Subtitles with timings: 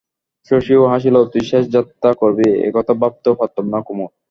[0.51, 4.11] শশীও হাসিল, তুই শেষে যাত্রা করবি, একথা ভাবতেও পারতাম না কুমুদ।